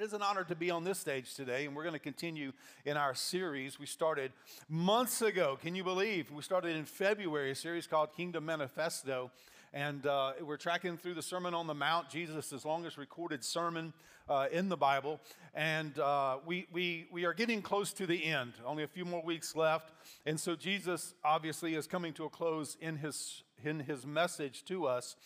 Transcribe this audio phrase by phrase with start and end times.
[0.00, 2.52] it is an honor to be on this stage today, and we're going to continue
[2.86, 4.32] in our series we started
[4.66, 5.58] months ago.
[5.60, 6.30] Can you believe?
[6.30, 9.30] We started in February, a series called Kingdom Manifesto,
[9.74, 13.92] and uh, we're tracking through the Sermon on the Mount, Jesus' longest recorded sermon
[14.26, 15.20] uh, in the Bible.
[15.54, 19.22] And uh, we, we, we are getting close to the end, only a few more
[19.22, 19.92] weeks left.
[20.24, 24.86] And so Jesus obviously is coming to a close in his, in his message to
[24.86, 25.16] us.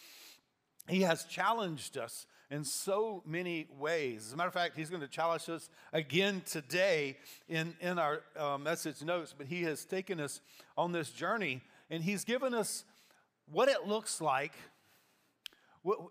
[0.88, 4.26] He has challenged us in so many ways.
[4.26, 7.16] As a matter of fact, he's going to challenge us again today
[7.48, 10.40] in, in our uh, message notes, but he has taken us
[10.78, 12.84] on this journey and he's given us
[13.50, 14.52] what it looks like.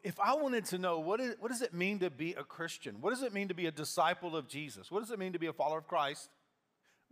[0.03, 2.97] If I wanted to know what, is, what does it mean to be a Christian?
[2.99, 4.91] What does it mean to be a disciple of Jesus?
[4.91, 6.29] What does it mean to be a follower of Christ?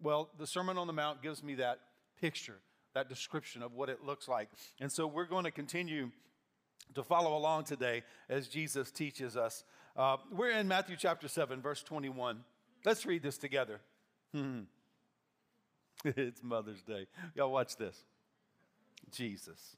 [0.03, 1.79] Well, the Sermon on the Mount gives me that
[2.19, 2.57] picture,
[2.93, 4.49] that description of what it looks like.
[4.81, 6.11] And so we're going to continue
[6.95, 9.63] to follow along today as Jesus teaches us.
[9.95, 12.43] Uh, we're in Matthew chapter 7, verse 21.
[12.85, 13.79] Let's read this together.
[14.33, 14.61] Hmm.
[16.05, 17.07] it's Mother's Day.
[17.35, 17.97] Y'all watch this.
[19.11, 19.75] Jesus.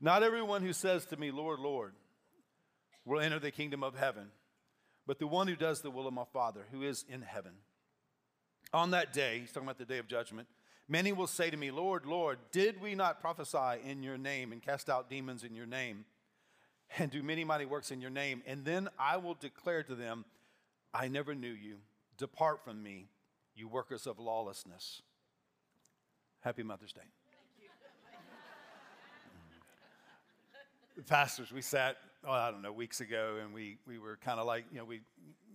[0.00, 1.92] Not everyone who says to me, Lord, Lord,
[3.04, 4.28] will enter the kingdom of heaven,
[5.06, 7.52] but the one who does the will of my Father who is in heaven.
[8.72, 10.48] On that day, he's talking about the day of judgment,
[10.88, 14.62] many will say to me, Lord, Lord, did we not prophesy in your name and
[14.62, 16.04] cast out demons in your name
[16.98, 18.42] and do many mighty works in your name?
[18.46, 20.24] And then I will declare to them,
[20.94, 21.76] I never knew you.
[22.18, 23.08] Depart from me,
[23.54, 25.02] you workers of lawlessness.
[26.40, 27.00] Happy Mother's Day.
[30.96, 34.38] The pastors, we sat, oh, I don't know, weeks ago, and we, we were kind
[34.38, 35.00] of like, you know, we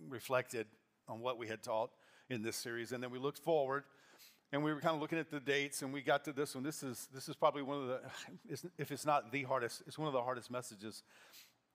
[0.08, 0.66] reflected
[1.08, 1.90] on what we had taught
[2.30, 3.84] in this series, and then we looked forward,
[4.52, 6.64] and we were kind of looking at the dates, and we got to this one.
[6.64, 10.06] This is, this is probably one of the, if it's not the hardest, it's one
[10.06, 11.02] of the hardest messages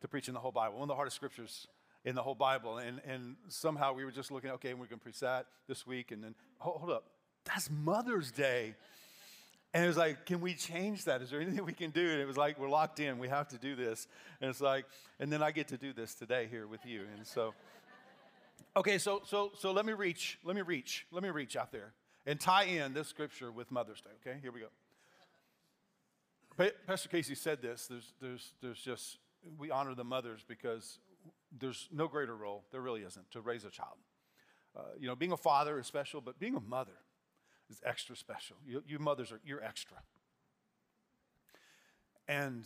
[0.02, 1.68] to preach in the whole Bible, one of the hardest scriptures
[2.04, 2.80] in the whole Bible.
[2.80, 6.12] And, and somehow we were just looking, okay, we're going to preach that this week,
[6.12, 7.06] and then, hold, hold up,
[7.46, 8.76] that's Mother's Day.
[9.76, 11.22] And it was like, can we change that?
[11.22, 12.08] Is there anything we can do?
[12.08, 13.18] And it was like, we're locked in.
[13.18, 14.08] We have to do this.
[14.40, 14.86] And it's like,
[15.20, 17.02] and then I get to do this today here with you.
[17.18, 17.56] And so,
[18.78, 21.94] okay, so so so let me reach, let me reach, let me reach out there
[22.26, 24.10] and tie in this scripture with Mother's Day.
[24.26, 24.68] Okay, here we go.
[26.86, 27.88] Pastor Casey said this.
[27.88, 29.18] There's there's there's just
[29.58, 31.00] we honor the mothers because
[31.60, 33.98] there's no greater role there really isn't to raise a child.
[34.76, 36.98] Uh, you know, being a father is special, but being a mother
[37.70, 38.56] is extra special.
[38.66, 39.98] You, you mothers are, you're extra.
[42.28, 42.66] And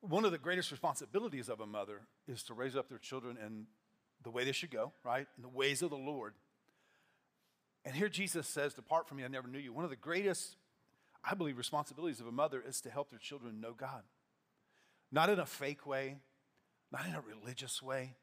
[0.00, 3.66] one of the greatest responsibilities of a mother is to raise up their children in
[4.22, 5.26] the way they should go, right?
[5.36, 6.34] In the ways of the Lord.
[7.84, 9.72] And here Jesus says, Depart from me, I never knew you.
[9.72, 10.56] One of the greatest,
[11.24, 14.02] I believe, responsibilities of a mother is to help their children know God.
[15.10, 16.16] Not in a fake way,
[16.92, 18.14] not in a religious way,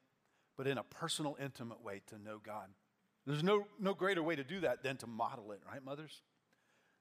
[0.56, 2.68] but in a personal, intimate way to know God.
[3.26, 6.22] There's no, no greater way to do that than to model it, right, mothers?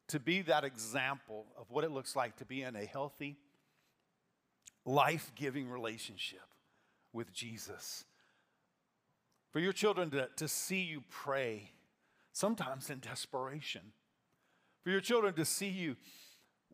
[0.10, 3.38] To be that example of what it looks like to be in a healthy,
[4.86, 6.42] life giving relationship
[7.14, 8.06] with Jesus.
[9.52, 11.72] For your children to, to see you pray,
[12.36, 13.82] sometimes in desperation.
[14.84, 15.96] For your children to see you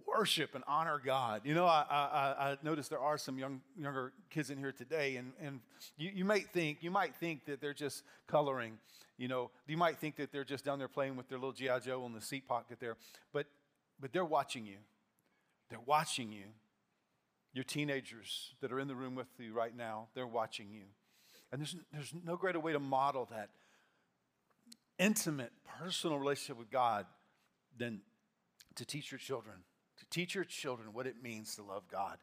[0.07, 1.41] worship and honor God.
[1.45, 5.15] You know, I, I, I noticed there are some young, younger kids in here today,
[5.15, 5.59] and, and
[5.97, 8.79] you, you might think you might think that they're just coloring.
[9.17, 11.85] You know, you might think that they're just down there playing with their little GI
[11.85, 12.97] Joe in the seat pocket there,
[13.31, 13.45] but
[13.99, 14.77] but they're watching you.
[15.69, 16.45] They're watching you.
[17.53, 20.83] Your teenagers that are in the room with you right now, they're watching you,
[21.51, 23.49] and there's there's no greater way to model that
[25.01, 27.05] intimate, personal relationship with God
[27.77, 28.01] than
[28.75, 29.57] to teach your children
[30.01, 32.17] to teach your children what it means to love God,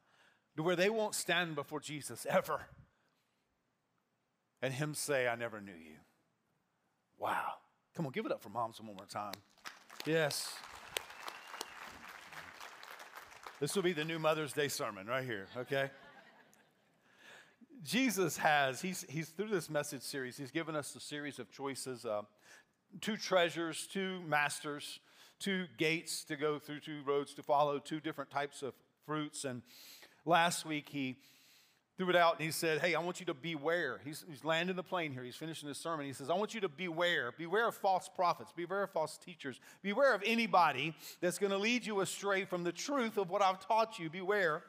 [0.56, 2.60] to where they won't stand before Jesus ever
[4.60, 5.96] and Him say, I never knew you.
[7.18, 7.52] Wow.
[7.94, 9.34] Come on, give it up for moms one more time.
[10.04, 10.52] Yes.
[13.60, 15.90] This will be the new Mother's Day sermon right here, okay?
[17.84, 22.04] Jesus has, he's, he's through this message series, he's given us a series of choices
[22.04, 22.22] uh,
[23.00, 25.00] two treasures, two masters,
[25.38, 28.74] two gates to go through, two roads to follow, two different types of
[29.06, 29.44] fruits.
[29.44, 29.62] And
[30.24, 31.16] last week he
[31.96, 34.00] threw it out and he said, Hey, I want you to beware.
[34.04, 35.24] He's, he's landing the plane here.
[35.24, 36.06] He's finishing his sermon.
[36.06, 37.32] He says, I want you to beware.
[37.36, 38.52] Beware of false prophets.
[38.54, 39.60] Beware of false teachers.
[39.82, 43.60] Beware of anybody that's going to lead you astray from the truth of what I've
[43.66, 44.08] taught you.
[44.08, 44.62] Beware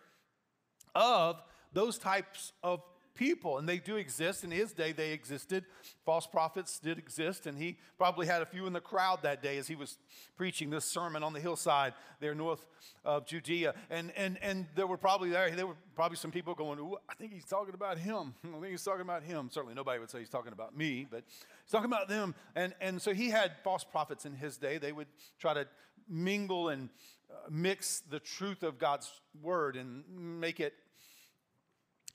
[0.95, 2.81] of those types of
[3.15, 4.44] people, and they do exist.
[4.44, 5.65] In his day, they existed.
[6.06, 9.57] False prophets did exist, and he probably had a few in the crowd that day
[9.57, 9.97] as he was
[10.38, 12.65] preaching this sermon on the hillside there north
[13.03, 13.73] of Judea.
[13.89, 17.15] And, and, and there were probably there, there were probably some people going, Ooh, I
[17.15, 18.33] think he's talking about him.
[18.44, 19.50] I think he's talking about him.
[19.51, 22.35] Certainly nobody would say he's talking about me, but he's talking about them.
[22.56, 24.77] And, and so he had false prophets in his day.
[24.77, 25.07] They would
[25.39, 25.67] try to
[26.07, 26.89] mingle and
[27.29, 29.11] uh, mix the truth of God's
[29.41, 30.03] word and
[30.39, 30.73] make it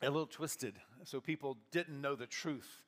[0.04, 0.74] a little twisted
[1.04, 2.82] so people didn't know the truth,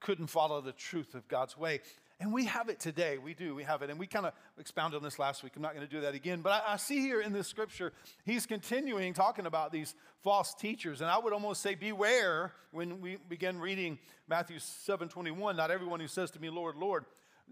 [0.00, 1.80] couldn't follow the truth of God's way.
[2.20, 3.16] And we have it today.
[3.16, 3.54] We do.
[3.54, 3.88] We have it.
[3.88, 5.54] And we kind of expounded on this last week.
[5.56, 6.42] I'm not going to do that again.
[6.42, 7.94] But I, I, see here in this scripture,
[8.26, 11.00] he's continuing talking about these false teachers.
[11.00, 13.98] And I would almost say, beware when we begin reading
[14.28, 15.56] Matthew 7 21.
[15.56, 17.06] Not everyone who says to me, Lord, Lord.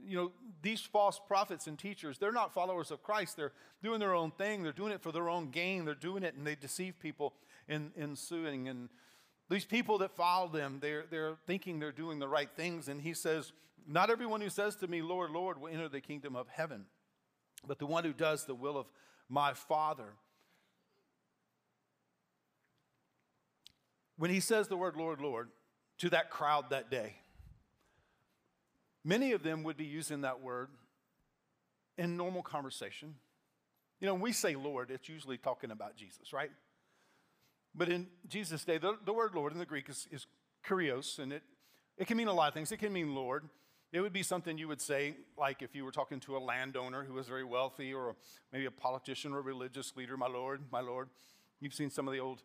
[0.06, 0.32] You know,
[0.62, 3.36] these false prophets and teachers, they're not followers of Christ.
[3.36, 3.52] They're
[3.82, 4.62] doing their own thing.
[4.62, 5.86] They're doing it for their own gain.
[5.86, 7.32] They're doing it and they deceive people
[7.68, 8.68] in, in suing.
[8.68, 8.88] And
[9.48, 12.88] these people that follow them, they're, they're thinking they're doing the right things.
[12.88, 13.52] And he says,
[13.86, 16.86] Not everyone who says to me, Lord, Lord, will enter the kingdom of heaven,
[17.66, 18.86] but the one who does the will of
[19.28, 20.14] my Father.
[24.16, 25.48] When he says the word Lord, Lord
[25.98, 27.16] to that crowd that day,
[29.04, 30.68] many of them would be using that word
[31.96, 33.14] in normal conversation.
[34.00, 36.50] You know, when we say Lord, it's usually talking about Jesus, right?
[37.78, 40.26] But in Jesus' day, the, the word Lord in the Greek is, is
[40.66, 41.42] kurios, and it,
[41.96, 42.72] it can mean a lot of things.
[42.72, 43.48] It can mean Lord.
[43.92, 47.04] It would be something you would say, like if you were talking to a landowner
[47.04, 48.16] who was very wealthy, or
[48.52, 51.08] maybe a politician or a religious leader, my Lord, my Lord.
[51.60, 52.42] You've seen some of the old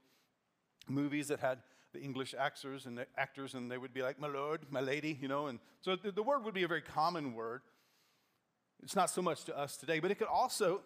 [0.87, 1.59] movies that had
[1.93, 5.17] the English actors and the actors, and they would be like, my Lord, my lady,
[5.19, 5.47] you know.
[5.47, 7.61] And so the, the word would be a very common word.
[8.83, 10.81] It's not so much to us today, but it could also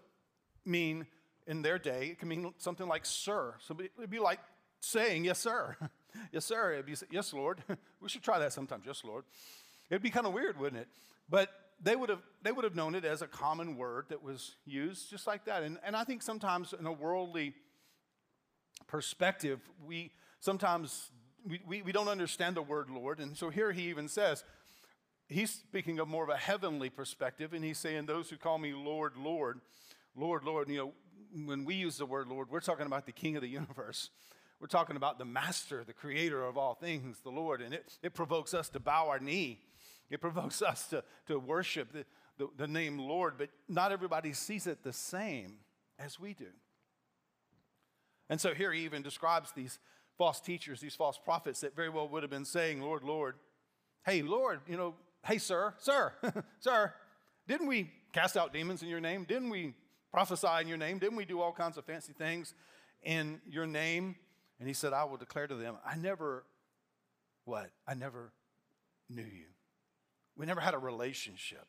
[0.65, 1.05] mean
[1.47, 3.55] in their day, it can mean something like sir.
[3.97, 4.39] It'd be like
[4.79, 5.75] saying, yes, sir.
[6.31, 6.73] yes, sir.
[6.73, 7.63] It'd be, yes, Lord.
[8.01, 8.83] we should try that sometimes.
[8.85, 9.23] Yes, Lord.
[9.89, 10.89] It'd be kind of weird, wouldn't it?
[11.29, 11.49] But
[11.81, 15.09] they would have they would have known it as a common word that was used
[15.09, 15.63] just like that.
[15.63, 17.53] And, and I think sometimes in a worldly
[18.88, 21.11] perspective, we sometimes
[21.47, 23.19] we, we, we don't understand the word Lord.
[23.19, 24.43] And so here he even says,
[25.27, 28.73] he's speaking of more of a heavenly perspective, and he's saying, Those who call me
[28.73, 29.61] Lord, Lord,
[30.15, 30.93] Lord, Lord, you know,
[31.45, 34.09] when we use the word Lord, we're talking about the King of the universe.
[34.59, 37.61] We're talking about the Master, the Creator of all things, the Lord.
[37.61, 39.59] And it, it provokes us to bow our knee.
[40.09, 42.05] It provokes us to, to worship the,
[42.39, 45.57] the, the name Lord, but not everybody sees it the same
[45.99, 46.47] as we do.
[48.29, 49.79] And so here he even describes these
[50.17, 53.35] false teachers, these false prophets that very well would have been saying, Lord, Lord.
[54.05, 56.13] Hey, Lord, you know, hey, sir, sir,
[56.59, 56.93] sir,
[57.47, 59.25] didn't we cast out demons in your name?
[59.25, 59.73] Didn't we
[60.17, 60.97] prophesy in your name?
[60.97, 62.55] Didn't we do all kinds of fancy things
[63.03, 64.15] in your name?
[64.57, 66.43] And he said, I will declare to them, I never,
[67.45, 67.69] what?
[67.87, 68.31] I never
[69.11, 69.45] knew you.
[70.35, 71.67] We never had a relationship.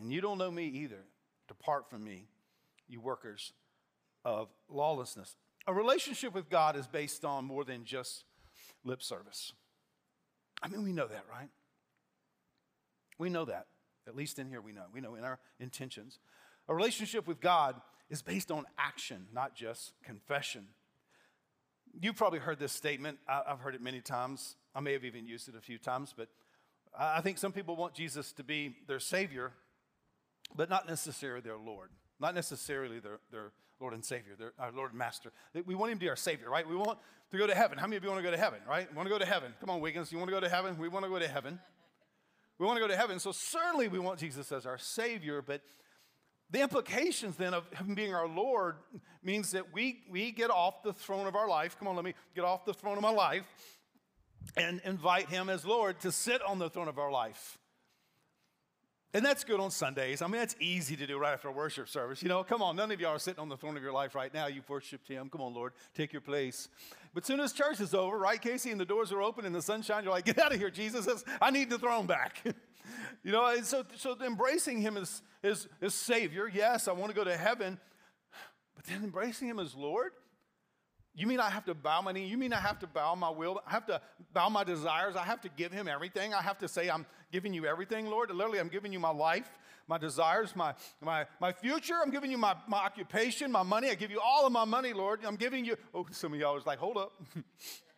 [0.00, 1.04] And you don't know me either.
[1.48, 2.28] Depart from me,
[2.88, 3.52] you workers
[4.24, 5.36] of lawlessness.
[5.66, 8.24] A relationship with God is based on more than just
[8.84, 9.52] lip service.
[10.62, 11.50] I mean, we know that, right?
[13.18, 13.66] We know that.
[14.08, 14.84] At least in here, we know.
[14.94, 16.20] We know in our intentions.
[16.70, 17.74] A relationship with God
[18.10, 20.68] is based on action, not just confession.
[22.00, 23.18] You've probably heard this statement.
[23.28, 24.54] I've heard it many times.
[24.72, 26.28] I may have even used it a few times, but
[26.96, 29.52] I think some people want Jesus to be their Savior,
[30.54, 31.90] but not necessarily their Lord.
[32.20, 33.50] Not necessarily their, their
[33.80, 35.32] Lord and Savior, their our Lord and Master.
[35.66, 36.68] We want Him to be our Savior, right?
[36.68, 37.00] We want
[37.32, 37.78] to go to heaven.
[37.78, 38.88] How many of you want to go to heaven, right?
[38.88, 39.54] We Want to go to heaven?
[39.58, 40.12] Come on, Wiggins.
[40.12, 40.78] You want to go to heaven?
[40.78, 41.58] We want to go to heaven.
[42.60, 43.18] We want to go to heaven.
[43.18, 45.62] So certainly we want Jesus as our Savior, but
[46.50, 48.76] the implications then of him being our Lord
[49.22, 51.76] means that we, we get off the throne of our life.
[51.78, 53.44] Come on, let me get off the throne of my life
[54.56, 57.58] and invite him as Lord to sit on the throne of our life.
[59.12, 60.22] And that's good on Sundays.
[60.22, 62.22] I mean, that's easy to do right after a worship service.
[62.22, 64.14] You know, come on, none of y'all are sitting on the throne of your life
[64.14, 64.46] right now.
[64.46, 65.28] You've worshiped him.
[65.28, 66.68] Come on, Lord, take your place.
[67.12, 69.62] But soon as church is over, right, Casey, and the doors are open and the
[69.62, 71.24] sunshine, you're like, get out of here, Jesus.
[71.40, 72.42] I need the throne back.
[73.24, 77.16] you know, and so, so embracing him as, as, as Savior, yes, I want to
[77.16, 77.78] go to heaven,
[78.74, 80.12] but then embracing him as Lord,
[81.14, 82.26] you mean I have to bow my knee?
[82.26, 83.60] You mean I have to bow my will?
[83.66, 84.00] I have to
[84.32, 85.16] bow my desires?
[85.16, 86.32] I have to give him everything?
[86.32, 88.30] I have to say, I'm giving you everything, Lord?
[88.30, 89.50] Literally, I'm giving you my life,
[89.88, 91.96] my desires, my, my, my future.
[92.02, 93.90] I'm giving you my, my occupation, my money.
[93.90, 95.20] I give you all of my money, Lord.
[95.24, 95.76] I'm giving you.
[95.92, 97.12] Oh, some of y'all was like, hold up.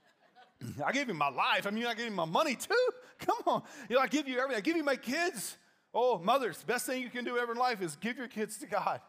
[0.86, 1.66] I give you my life.
[1.66, 2.88] I mean, I give you my money too.
[3.18, 3.62] Come on.
[3.88, 4.58] You know, I give you everything.
[4.58, 5.56] I give you my kids.
[5.94, 8.66] Oh, mothers, best thing you can do ever in life is give your kids to
[8.66, 9.00] God.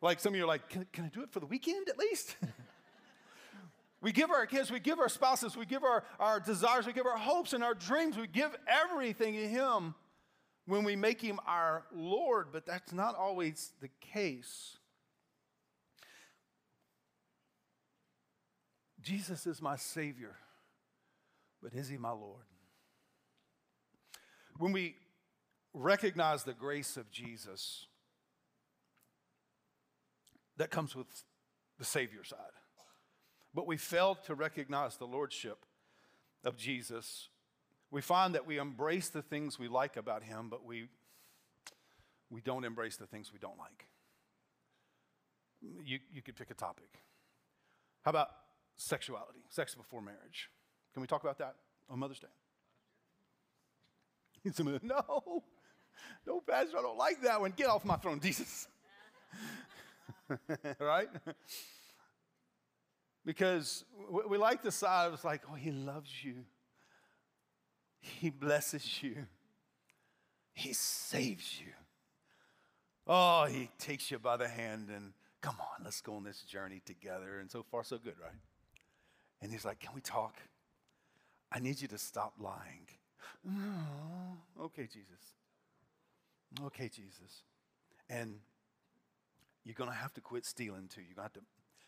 [0.00, 1.98] Like some of you are like, can, can I do it for the weekend at
[1.98, 2.36] least?
[4.06, 7.06] We give our kids, we give our spouses, we give our, our desires, we give
[7.06, 9.94] our hopes and our dreams, we give everything to Him
[10.66, 14.76] when we make Him our Lord, but that's not always the case.
[19.06, 20.34] Jesus is my Savior,
[21.62, 22.42] but is He my Lord?
[24.58, 24.96] When we
[25.72, 27.86] recognize the grace of Jesus,
[30.56, 31.06] that comes with
[31.78, 32.40] the Savior side.
[33.54, 35.64] But we fail to recognize the Lordship
[36.42, 37.28] of Jesus.
[37.92, 40.88] We find that we embrace the things we like about Him, but we,
[42.28, 43.86] we don't embrace the things we don't like.
[45.84, 46.88] You, you could pick a topic.
[48.02, 48.30] How about
[48.76, 50.50] sexuality, sex before marriage?
[50.92, 51.56] Can we talk about that
[51.90, 52.28] on Mother's Day?
[54.82, 55.42] no,
[56.26, 57.52] no, Pastor, I don't like that one.
[57.56, 58.68] Get off my throne, Jesus.
[60.80, 61.08] right?
[63.24, 63.84] because
[64.28, 66.44] we like the side, of it's like, oh, he loves you.
[68.00, 69.26] He blesses you.
[70.54, 71.72] He saves you.
[73.06, 76.80] Oh, he takes you by the hand and come on, let's go on this journey
[76.84, 77.38] together.
[77.40, 78.32] And so far, so good, right?
[79.46, 80.34] And he's like, Can we talk?
[81.52, 82.88] I need you to stop lying.
[83.48, 85.34] Oh, okay, Jesus.
[86.64, 87.44] Okay, Jesus.
[88.10, 88.40] And
[89.62, 91.00] you're going to have to quit stealing too.
[91.02, 91.40] You're going to have to,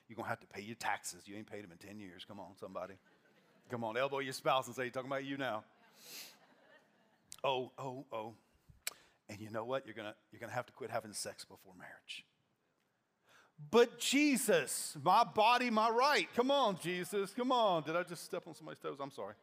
[0.08, 1.26] you're to, have to pay your taxes.
[1.26, 2.24] You ain't paid them in 10 years.
[2.24, 2.94] Come on, somebody.
[3.68, 5.64] Come on, elbow your spouse and say, You're talking about you now.
[7.42, 8.34] Oh, oh, oh.
[9.28, 9.84] And you know what?
[9.84, 12.24] You're going you're going to have to quit having sex before marriage.
[13.70, 16.28] But Jesus, my body, my right.
[16.34, 17.32] Come on, Jesus.
[17.34, 17.82] Come on.
[17.82, 18.96] Did I just step on somebody's toes?
[19.00, 19.34] I'm sorry.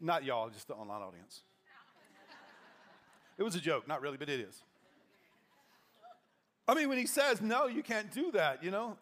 [0.00, 1.42] Not y'all, just the online audience.
[3.36, 4.62] It was a joke, not really, but it is.
[6.66, 8.96] I mean, when he says, no, you can't do that, you know?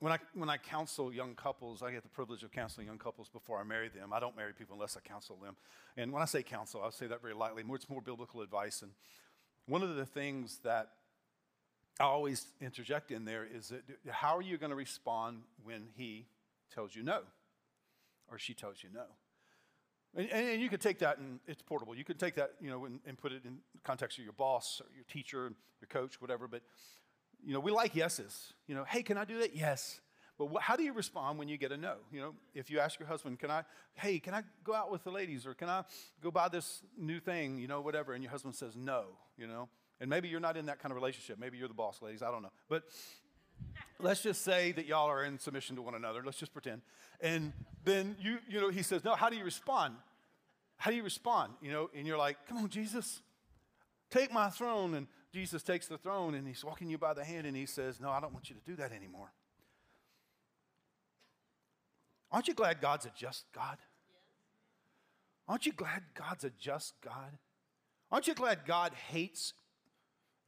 [0.00, 3.28] When I, when I counsel young couples, I get the privilege of counseling young couples
[3.28, 4.12] before I marry them.
[4.12, 5.56] I don't marry people unless I counsel them.
[5.96, 7.64] And when I say counsel, I say that very lightly.
[7.68, 8.82] It's more biblical advice.
[8.82, 8.92] And
[9.66, 10.90] one of the things that
[12.00, 16.26] I always interject in there is that how are you going to respond when he
[16.72, 17.22] tells you no
[18.30, 19.04] or she tells you no?
[20.16, 21.94] And, and, you could take that and it's portable.
[21.94, 24.80] You could take that, you know, and, and, put it in context of your boss
[24.80, 26.48] or your teacher, your coach, whatever.
[26.48, 26.62] But,
[27.44, 28.54] you know, we like yeses.
[28.66, 29.54] You know, hey, can I do that?
[29.54, 30.00] Yes.
[30.38, 31.96] But how do you respond when you get a no?
[32.12, 33.64] You know, if you ask your husband, can I,
[33.94, 35.82] hey, can I go out with the ladies or can I
[36.22, 39.68] go buy this new thing, you know, whatever, and your husband says no, you know,
[40.00, 41.38] and maybe you're not in that kind of relationship.
[41.38, 42.22] Maybe you're the boss, ladies.
[42.22, 42.52] I don't know.
[42.68, 42.84] But
[43.98, 46.22] let's just say that y'all are in submission to one another.
[46.24, 46.82] Let's just pretend.
[47.20, 47.52] And
[47.84, 49.94] then you, you know, he says, No, how do you respond?
[50.76, 51.54] How do you respond?
[51.60, 53.22] You know, and you're like, Come on, Jesus,
[54.10, 54.94] take my throne.
[54.94, 58.00] And Jesus takes the throne and he's walking you by the hand and he says,
[58.00, 59.32] No, I don't want you to do that anymore.
[62.30, 63.78] Aren't you glad God's a just God?
[65.48, 67.38] Aren't you glad God's a just God?
[68.10, 69.54] Aren't you glad God hates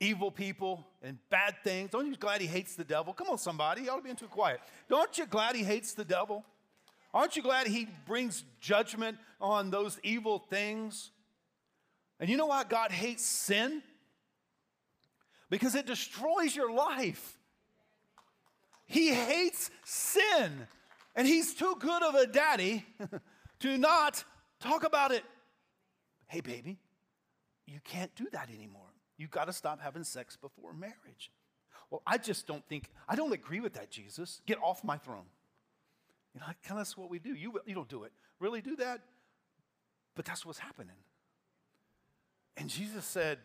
[0.00, 1.90] evil people and bad things.
[1.90, 3.12] Don't you glad he hates the devil?
[3.12, 3.82] Come on, somebody.
[3.82, 4.60] You ought to be too quiet.
[4.88, 6.44] Don't you glad he hates the devil?
[7.12, 11.10] Aren't you glad he brings judgment on those evil things?
[12.18, 13.82] And you know why God hates sin?
[15.50, 17.38] Because it destroys your life.
[18.86, 20.66] He hates sin.
[21.14, 22.86] And he's too good of a daddy
[23.60, 24.24] to not
[24.60, 25.24] talk about it.
[26.28, 26.78] Hey, baby,
[27.66, 28.82] you can't do that anymore.
[29.20, 31.30] You've got to stop having sex before marriage.
[31.90, 34.40] Well, I just don't think, I don't agree with that, Jesus.
[34.46, 35.26] Get off my throne.
[36.34, 37.34] You know, kind of that's what we do.
[37.34, 38.12] You, you don't do it.
[38.38, 39.02] Really do that?
[40.14, 40.96] But that's what's happening.
[42.56, 43.36] And Jesus said,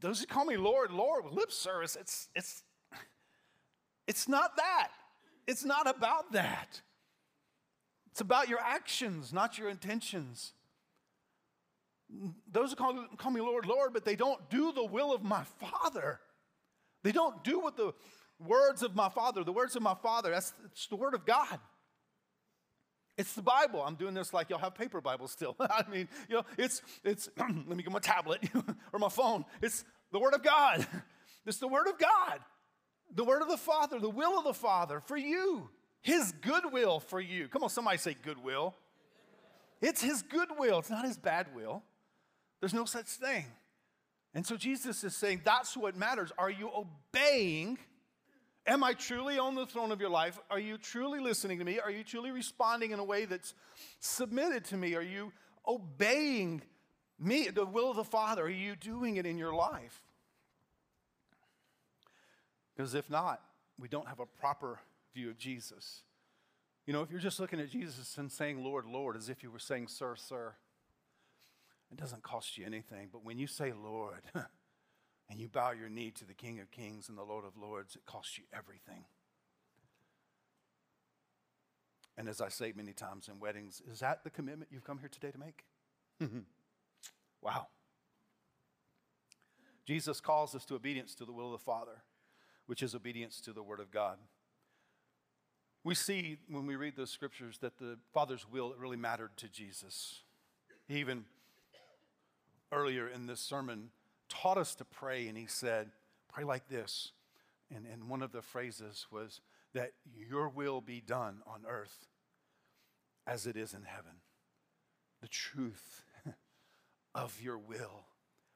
[0.00, 2.64] those who call me Lord, Lord, with lip service, it's, it's,
[4.08, 4.88] it's not that.
[5.46, 6.80] It's not about that.
[8.10, 10.54] It's about your actions, not your intentions.
[12.50, 15.44] Those who call, call me Lord, Lord, but they don't do the will of my
[15.60, 16.20] Father.
[17.02, 17.94] They don't do what the
[18.38, 21.58] words of my Father, the words of my Father, that's it's the Word of God.
[23.18, 23.82] It's the Bible.
[23.82, 25.54] I'm doing this like y'all have paper Bibles still.
[25.60, 28.40] I mean, you know, it's, it's let me get my tablet
[28.92, 29.44] or my phone.
[29.60, 30.86] It's the Word of God.
[31.44, 32.38] It's the Word of God.
[33.16, 35.68] The Word of the Father, the will of the Father for you.
[36.00, 37.48] His goodwill for you.
[37.48, 38.76] Come on, somebody say goodwill.
[39.80, 41.82] It's His goodwill, it's not His bad will.
[42.62, 43.44] There's no such thing.
[44.34, 46.30] And so Jesus is saying that's what matters.
[46.38, 47.76] Are you obeying?
[48.68, 50.38] Am I truly on the throne of your life?
[50.48, 51.80] Are you truly listening to me?
[51.80, 53.54] Are you truly responding in a way that's
[53.98, 54.94] submitted to me?
[54.94, 55.32] Are you
[55.66, 56.62] obeying
[57.18, 58.44] me, the will of the Father?
[58.44, 60.00] Are you doing it in your life?
[62.76, 63.40] Because if not,
[63.76, 64.78] we don't have a proper
[65.12, 66.02] view of Jesus.
[66.86, 69.50] You know, if you're just looking at Jesus and saying, Lord, Lord, as if you
[69.50, 70.54] were saying, Sir, Sir,
[71.92, 73.08] it doesn't cost you anything.
[73.12, 74.22] But when you say, Lord,
[75.30, 77.96] and you bow your knee to the King of Kings and the Lord of Lords,
[77.96, 79.04] it costs you everything.
[82.16, 85.08] And as I say many times in weddings, is that the commitment you've come here
[85.08, 85.64] today to make?
[87.42, 87.68] wow.
[89.86, 92.02] Jesus calls us to obedience to the will of the Father,
[92.66, 94.18] which is obedience to the Word of God.
[95.84, 100.22] We see when we read those scriptures that the Father's will really mattered to Jesus.
[100.86, 101.24] He even
[102.72, 103.90] earlier in this sermon
[104.28, 105.90] taught us to pray, and he said,
[106.32, 107.12] Pray like this.
[107.74, 109.40] And, and one of the phrases was
[109.74, 112.06] that your will be done on earth
[113.26, 114.12] as it is in heaven.
[115.20, 116.02] The truth
[117.14, 118.06] of your will.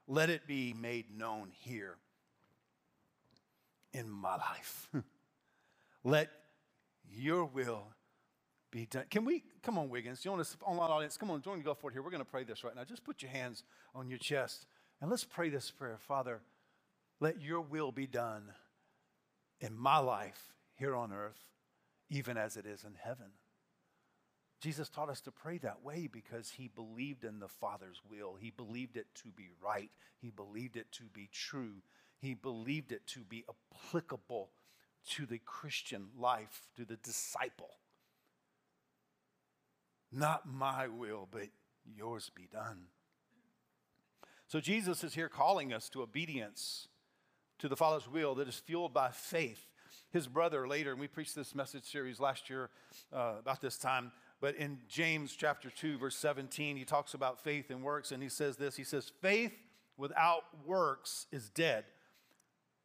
[0.08, 1.96] Let it be made known here
[3.92, 4.88] in my life.
[6.04, 6.30] Let
[7.10, 7.88] your will
[8.76, 9.04] be done.
[9.10, 11.72] Can we, come on, Wiggins, you want to, online audience, come on, join me, go
[11.72, 12.02] for it here.
[12.02, 12.84] We're going to pray this right now.
[12.84, 13.64] Just put your hands
[13.94, 14.66] on your chest
[15.00, 15.96] and let's pray this prayer.
[15.98, 16.42] Father,
[17.18, 18.52] let your will be done
[19.60, 21.40] in my life here on earth,
[22.10, 23.28] even as it is in heaven.
[24.60, 28.36] Jesus taught us to pray that way because he believed in the Father's will.
[28.38, 29.90] He believed it to be right.
[30.20, 31.82] He believed it to be true.
[32.18, 34.50] He believed it to be applicable
[35.10, 37.70] to the Christian life, to the disciple.
[40.12, 41.48] Not my will, but
[41.84, 42.86] yours be done.
[44.48, 46.88] So Jesus is here calling us to obedience
[47.58, 49.66] to the Father's will that is fueled by faith.
[50.12, 52.70] His brother later, and we preached this message series last year
[53.12, 57.70] uh, about this time, but in James chapter 2, verse 17, he talks about faith
[57.70, 59.52] and works, and he says this He says, Faith
[59.96, 61.84] without works is dead.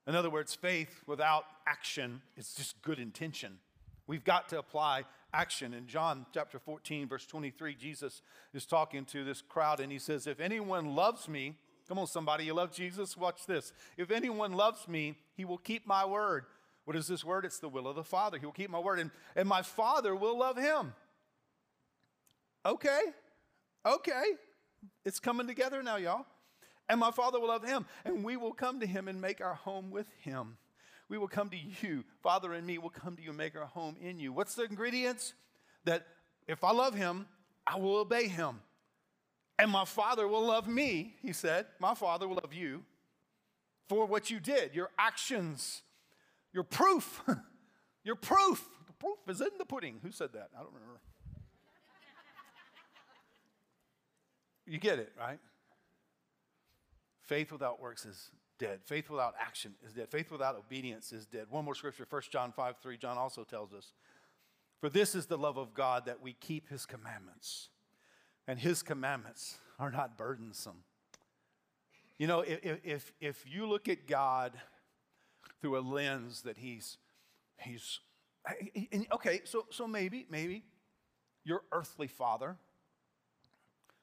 [0.08, 3.60] In other words, faith without action is just good intention.
[4.08, 5.74] We've got to apply action.
[5.74, 8.22] In John chapter 14, verse 23, Jesus
[8.54, 11.56] is talking to this crowd and he says, If anyone loves me,
[11.88, 13.18] come on, somebody, you love Jesus?
[13.18, 13.74] Watch this.
[13.98, 16.46] If anyone loves me, he will keep my word.
[16.86, 17.46] What is this word?
[17.46, 18.38] It's the will of the Father.
[18.38, 20.94] He will keep my word, and, and my Father will love him.
[22.66, 23.02] Okay,
[23.86, 24.24] okay.
[25.06, 26.26] It's coming together now, y'all.
[26.90, 29.54] And my Father will love him, and we will come to him and make our
[29.54, 30.58] home with him.
[31.12, 33.66] We will come to you, Father and me will come to you and make our
[33.66, 34.32] home in you.
[34.32, 35.34] What's the ingredients?
[35.84, 36.08] That
[36.48, 37.28] if I love him,
[37.68, 38.62] I will obey him.
[39.60, 41.66] And my Father will love me, he said.
[41.80, 42.86] My Father will love you
[43.90, 45.82] for what you did, your actions,
[46.54, 47.22] your proof.
[48.06, 48.66] your proof.
[48.88, 50.00] The proof is in the pudding.
[50.04, 50.48] Who said that?
[50.58, 51.02] I don't remember.
[54.66, 55.40] you get it, right?
[57.24, 58.80] Faith without works is dead.
[58.86, 60.08] Faith without action is dead.
[60.10, 61.48] Faith without obedience is dead.
[61.50, 62.98] One more scripture, 1 John 5 3.
[62.98, 63.92] John also tells us,
[64.80, 67.70] For this is the love of God that we keep his commandments,
[68.48, 70.84] and his commandments are not burdensome.
[72.20, 74.54] You know, if, if, if you look at God
[75.60, 77.00] through a lens that he's,
[77.58, 78.00] he's,
[79.12, 80.64] okay, so, so maybe, maybe
[81.44, 82.58] your earthly father,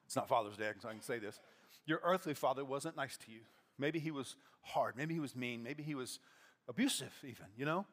[0.05, 1.39] it's not Father's Day, so I can say this
[1.85, 3.39] your earthly father wasn't nice to you.
[3.79, 4.95] Maybe he was hard.
[4.95, 5.63] Maybe he was mean.
[5.63, 6.19] Maybe he was
[6.67, 7.85] abusive, even, you know?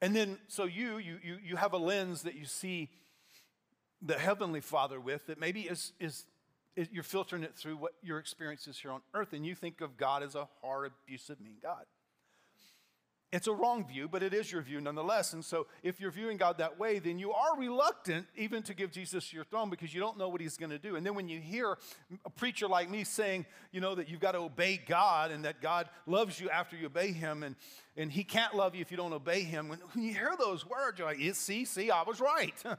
[0.00, 2.90] And then, so you, you, you, you have a lens that you see
[4.02, 6.26] the Heavenly Father with that maybe is, is,
[6.76, 9.80] is you're filtering it through what your experience is here on earth, and you think
[9.80, 11.84] of God as a hard, abusive, mean God.
[13.34, 15.32] It's a wrong view, but it is your view nonetheless.
[15.32, 18.92] And so, if you're viewing God that way, then you are reluctant even to give
[18.92, 20.94] Jesus your throne because you don't know what he's going to do.
[20.94, 21.76] And then, when you hear
[22.24, 25.60] a preacher like me saying, you know, that you've got to obey God and that
[25.60, 27.56] God loves you after you obey him, and,
[27.96, 30.64] and he can't love you if you don't obey him, when, when you hear those
[30.64, 32.54] words, you're like, see, see, I was right.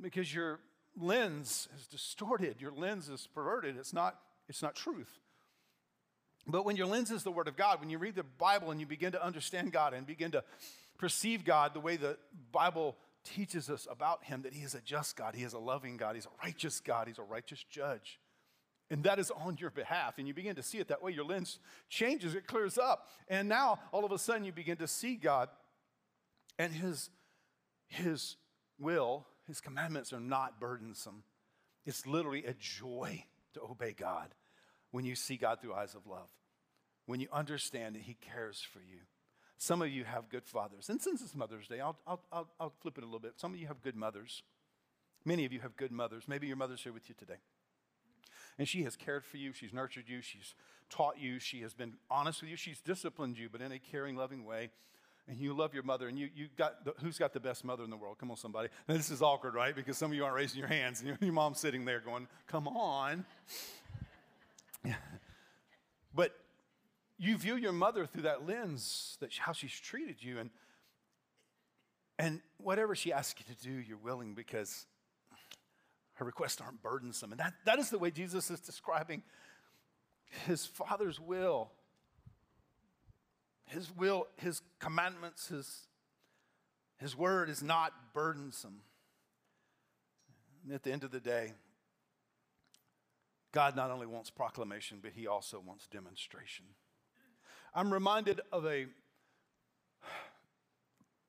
[0.00, 0.58] because your
[1.00, 3.76] lens is distorted, your lens is perverted.
[3.76, 5.20] It's not, it's not truth.
[6.48, 8.80] But when your lens is the Word of God, when you read the Bible and
[8.80, 10.42] you begin to understand God and begin to
[10.96, 12.16] perceive God the way the
[12.50, 15.98] Bible teaches us about Him, that He is a just God, He is a loving
[15.98, 18.18] God, He's a righteous God, He's a righteous judge.
[18.90, 20.14] And that is on your behalf.
[20.16, 21.12] And you begin to see it that way.
[21.12, 21.58] Your lens
[21.90, 23.08] changes, it clears up.
[23.28, 25.50] And now, all of a sudden, you begin to see God
[26.58, 27.10] and His,
[27.88, 28.36] his
[28.78, 31.22] will, His commandments are not burdensome.
[31.84, 34.34] It's literally a joy to obey God
[34.90, 36.28] when you see God through eyes of love
[37.08, 39.00] when you understand that He cares for you.
[39.56, 40.90] Some of you have good fathers.
[40.90, 43.32] And since it's Mother's Day, I'll, I'll, I'll, flip it a little bit.
[43.40, 44.42] Some of you have good mothers.
[45.24, 46.24] Many of you have good mothers.
[46.28, 47.40] Maybe your mother's here with you today.
[48.58, 50.54] And she has cared for you, she's nurtured you, she's
[50.90, 54.16] taught you, she has been honest with you, she's disciplined you, but in a caring,
[54.16, 54.68] loving way.
[55.28, 57.84] and you love your mother, and you, you got the, who's got the best mother
[57.84, 58.18] in the world?
[58.18, 58.68] Come on, somebody.
[58.88, 59.74] Now, this is awkward, right?
[59.74, 62.26] Because some of you aren't raising your hands, and your, your mom's sitting there going,
[62.46, 63.24] "Come on."
[66.14, 66.32] but
[67.18, 70.50] you view your mother through that lens, that how she's treated you, and
[72.18, 74.86] and whatever she asks you to do, you're willing because
[76.14, 77.30] her requests aren't burdensome.
[77.30, 79.22] And that, that is the way Jesus is describing
[80.46, 81.70] his Father's will.
[83.66, 85.86] His will, his commandments, his,
[86.96, 88.80] his word is not burdensome.
[90.64, 91.52] And at the end of the day,
[93.52, 96.66] God not only wants proclamation, but he also wants demonstration.
[97.74, 98.86] I'm reminded of a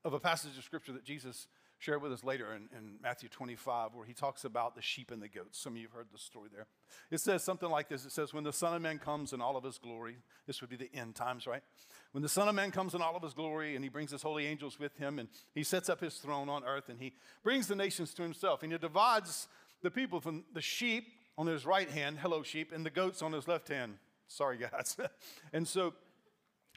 [0.05, 3.95] of a passage of scripture that Jesus shared with us later in, in, Matthew 25,
[3.95, 5.59] where he talks about the sheep and the goats.
[5.59, 6.67] Some of you have heard the story there.
[7.09, 9.55] It says something like this It says, When the Son of Man comes in all
[9.55, 11.63] of his glory, this would be the end times, right?
[12.11, 14.21] When the Son of Man comes in all of his glory and he brings his
[14.21, 17.67] holy angels with him and he sets up his throne on earth and he brings
[17.67, 19.47] the nations to himself and he divides
[19.81, 21.05] the people from the sheep
[21.39, 23.93] on his right hand, hello sheep, and the goats on his left hand.
[24.27, 24.97] Sorry, guys.
[25.53, 25.93] and so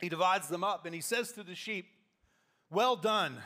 [0.01, 1.87] he divides them up and he says to the sheep,
[2.71, 3.39] well done.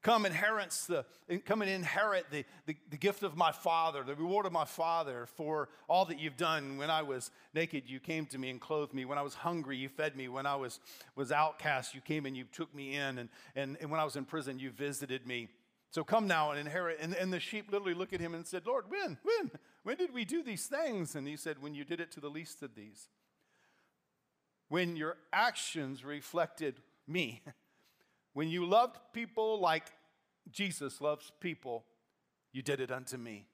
[0.00, 1.04] Come inherit the
[1.44, 5.26] come and inherit the, the, the, gift of my father, the reward of my father
[5.34, 6.78] for all that you've done.
[6.78, 9.04] When I was naked, you came to me and clothed me.
[9.04, 10.28] When I was hungry, you fed me.
[10.28, 10.78] When I was,
[11.16, 13.18] was outcast, you came and you took me in.
[13.18, 15.48] And, and, and when I was in prison, you visited me.
[15.90, 16.98] So come now and inherit.
[17.00, 19.18] And, and the sheep literally looked at him and said, Lord, when?
[19.22, 19.50] When?
[19.82, 21.14] When did we do these things?
[21.14, 23.08] And he said, When you did it to the least of these.
[24.68, 27.42] When your actions reflected me.
[28.34, 29.90] When you loved people like
[30.52, 31.86] Jesus loves people,
[32.52, 33.46] you did it unto me.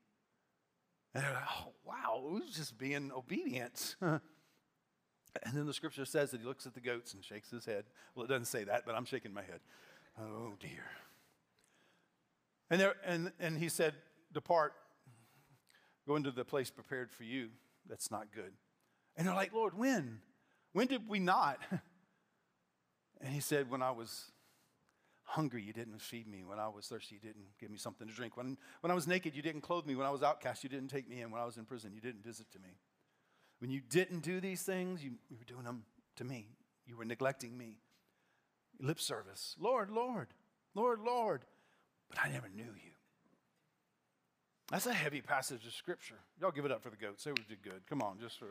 [1.15, 3.97] And they're like, oh, wow, it was just being obedient.
[4.01, 4.21] and
[5.55, 7.85] then the scripture says that he looks at the goats and shakes his head.
[8.15, 9.61] Well, it doesn't say that, but I'm shaking my head.
[10.21, 10.85] Oh, dear.
[12.71, 13.95] And, there, and, and he said,
[14.33, 14.73] Depart,
[16.07, 17.49] go into the place prepared for you.
[17.89, 18.53] That's not good.
[19.17, 20.21] And they're like, Lord, when?
[20.73, 21.59] When did we not?
[23.21, 24.31] And he said, When I was
[25.23, 26.45] hungry, you didn't feed me.
[26.45, 28.37] When I was thirsty, you didn't give me something to drink.
[28.37, 29.95] When, when I was naked, you didn't clothe me.
[29.95, 31.31] When I was outcast, you didn't take me in.
[31.31, 32.77] When I was in prison, you didn't visit to me.
[33.59, 35.85] When you didn't do these things, you, you were doing them
[36.17, 36.49] to me.
[36.87, 37.79] You were neglecting me.
[38.79, 39.57] Lip service.
[39.59, 40.29] Lord, Lord,
[40.75, 41.45] Lord, Lord.
[42.15, 42.93] But I never knew you.
[44.71, 46.19] That's a heavy passage of scripture.
[46.41, 47.25] Y'all give it up for the goats.
[47.25, 47.83] They did good.
[47.89, 48.47] Come on, just for.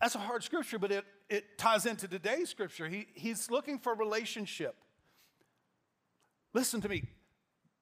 [0.00, 2.88] That's a hard scripture, but it, it ties into today's scripture.
[2.88, 4.76] He, he's looking for relationship.
[6.52, 7.04] Listen to me.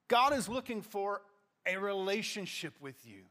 [0.07, 1.23] God is looking for
[1.67, 3.23] a relationship with you.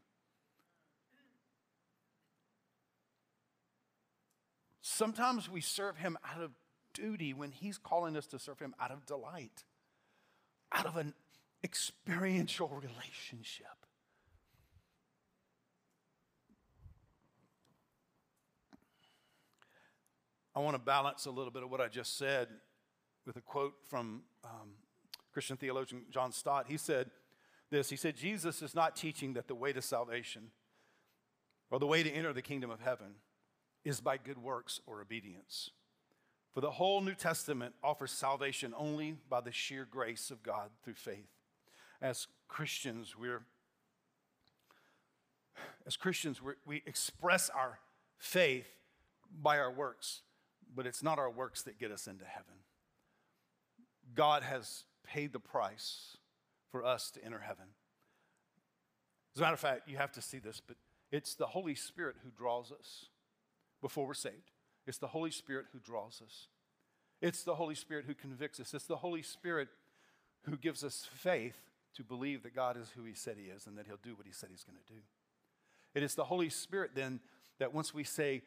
[4.82, 6.50] Sometimes we serve him out of
[6.92, 9.64] duty when he's calling us to serve him out of delight,
[10.72, 11.14] out of an
[11.64, 13.66] experiential relationship.
[20.54, 22.48] I want to balance a little bit of what I just said
[23.26, 24.70] with a quote from um,
[25.32, 26.66] Christian theologian John Stott.
[26.68, 27.10] He said
[27.70, 30.50] this He said, Jesus is not teaching that the way to salvation
[31.70, 33.14] or the way to enter the kingdom of heaven
[33.84, 35.70] is by good works or obedience.
[36.52, 40.94] For the whole New Testament offers salvation only by the sheer grace of God through
[40.94, 41.30] faith.
[42.00, 43.42] As Christians, we're
[45.86, 47.78] as Christians, we we express our
[48.18, 48.68] faith
[49.40, 50.22] by our works
[50.74, 52.54] but it's not our works that get us into heaven.
[54.14, 56.16] God has paid the price
[56.70, 57.66] for us to enter heaven.
[59.34, 60.76] As a matter of fact, you have to see this, but
[61.10, 63.06] it's the Holy Spirit who draws us
[63.80, 64.51] before we're saved.
[64.86, 66.48] It's the Holy Spirit who draws us.
[67.20, 68.74] It's the Holy Spirit who convicts us.
[68.74, 69.68] It's the Holy Spirit
[70.42, 71.56] who gives us faith
[71.94, 74.26] to believe that God is who He said He is and that He'll do what
[74.26, 75.00] He said He's going to do.
[75.94, 77.20] It is the Holy Spirit then
[77.58, 78.42] that once we say,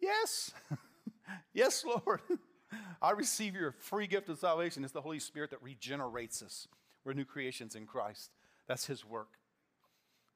[0.00, 0.52] Yes,
[1.52, 2.20] yes, Lord.
[3.02, 4.84] I receive your free gift of salvation.
[4.84, 6.68] It's the Holy Spirit that regenerates us.
[7.04, 8.30] We're new creations in Christ.
[8.66, 9.38] That's His work.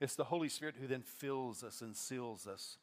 [0.00, 2.78] It's the Holy Spirit who then fills us and seals us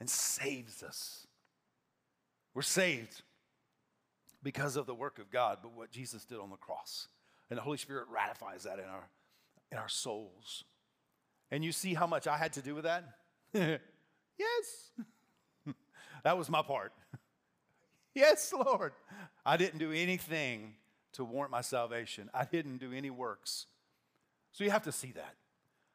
[0.00, 1.26] and saves us.
[2.54, 3.22] We're saved
[4.42, 7.08] because of the work of God, but what Jesus did on the cross.
[7.50, 9.08] And the Holy Spirit ratifies that in our,
[9.70, 10.64] in our souls.
[11.50, 13.04] And you see how much I had to do with that?
[13.54, 13.80] yes.
[16.22, 16.92] That was my part.
[18.14, 18.92] yes, Lord.
[19.46, 20.74] I didn't do anything
[21.12, 23.66] to warrant my salvation, I didn't do any works.
[24.52, 25.34] So you have to see that.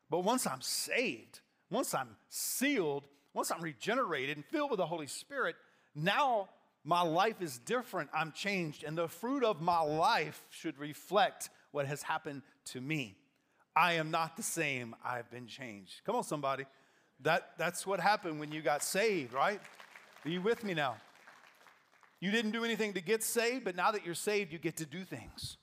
[0.09, 5.07] But once I'm saved, once I'm sealed, once I'm regenerated and filled with the Holy
[5.07, 5.57] Spirit,
[5.93, 6.47] now
[6.85, 8.09] my life is different.
[8.13, 8.85] I'm changed.
[8.85, 13.17] And the fruit of my life should reflect what has happened to me.
[13.75, 14.95] I am not the same.
[15.03, 16.01] I've been changed.
[16.05, 16.65] Come on, somebody.
[17.21, 19.59] That, that's what happened when you got saved, right?
[20.23, 20.95] Are you with me now?
[22.21, 24.85] You didn't do anything to get saved, but now that you're saved, you get to
[24.85, 25.57] do things.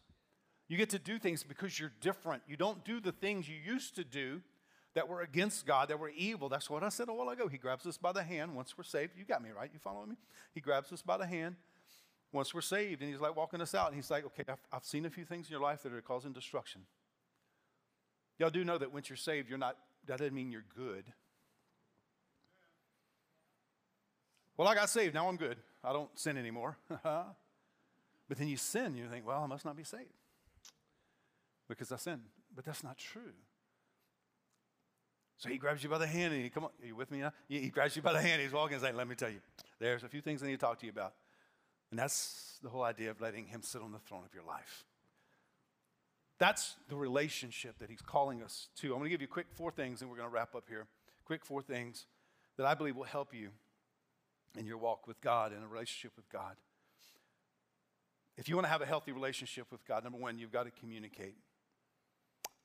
[0.68, 2.42] You get to do things because you're different.
[2.46, 4.42] You don't do the things you used to do
[4.94, 6.48] that were against God, that were evil.
[6.48, 7.48] That's what I said a while ago.
[7.48, 9.12] He grabs us by the hand once we're saved.
[9.16, 9.70] You got me, right?
[9.72, 10.16] You following me?
[10.54, 11.56] He grabs us by the hand
[12.32, 14.84] once we're saved, and he's like walking us out, and he's like, okay, I've, I've
[14.84, 16.82] seen a few things in your life that are causing destruction.
[18.38, 19.76] Y'all do know that once you're saved, you're not,
[20.06, 21.04] that doesn't mean you're good.
[24.56, 25.56] Well, I got saved, now I'm good.
[25.84, 26.76] I don't sin anymore.
[27.02, 27.34] but
[28.36, 30.12] then you sin, you think, well, I must not be saved
[31.68, 32.20] because I sin.
[32.54, 33.32] But that's not true.
[35.36, 37.18] So he grabs you by the hand and he, come on, are you with me
[37.18, 37.32] now?
[37.48, 39.40] He grabs you by the hand, he's walking and saying, let me tell you,
[39.80, 41.14] there's a few things I need to talk to you about.
[41.90, 44.84] And that's the whole idea of letting him sit on the throne of your life.
[46.38, 48.88] That's the relationship that he's calling us to.
[48.88, 50.86] I'm going to give you quick four things and we're going to wrap up here.
[51.24, 52.06] Quick four things
[52.56, 53.50] that I believe will help you
[54.58, 56.56] in your walk with God and a relationship with God.
[58.36, 60.70] If you want to have a healthy relationship with God, number one, you've got to
[60.70, 61.36] communicate.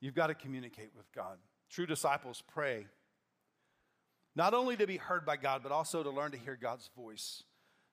[0.00, 1.38] You've got to communicate with God.
[1.70, 2.86] True disciples pray
[4.34, 7.42] not only to be heard by God, but also to learn to hear God's voice.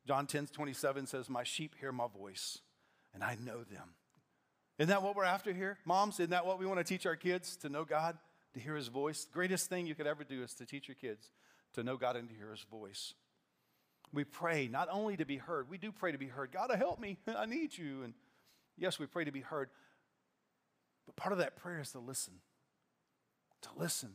[0.08, 2.60] John 10 27 says, My sheep hear my voice,
[3.14, 3.96] and I know them.
[4.78, 5.80] Isn't that what we're after here?
[5.86, 7.56] Moms, isn't that what we want to teach our kids?
[7.58, 8.18] To know God,
[8.54, 9.26] to hear his voice?
[9.26, 11.32] The greatest thing you could ever do is to teach your kids
[11.74, 13.14] to know God and to hear his voice.
[14.14, 16.52] We pray not only to be heard, we do pray to be heard.
[16.52, 17.18] God, help me.
[17.36, 18.04] I need you.
[18.04, 18.14] And
[18.78, 19.70] yes, we pray to be heard.
[21.06, 22.36] But part of that prayer is to listen.
[23.76, 24.10] Listen.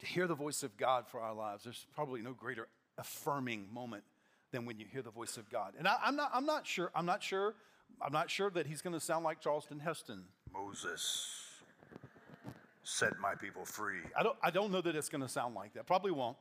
[0.00, 1.64] To hear the voice of God for our lives.
[1.64, 4.04] There's probably no greater affirming moment
[4.52, 5.74] than when you hear the voice of God.
[5.78, 7.54] And I, am not, I'm not sure, I'm not sure,
[8.00, 10.24] I'm not sure that he's going to sound like Charlton Heston.
[10.52, 11.44] Moses
[12.84, 14.00] set my people free.
[14.16, 15.86] I don't, I don't know that it's going to sound like that.
[15.86, 16.36] Probably won't.